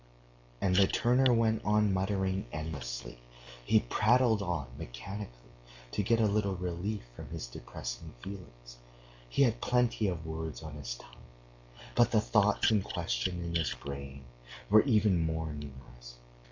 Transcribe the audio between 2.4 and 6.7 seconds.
endlessly. He prattled on mechanically to get a little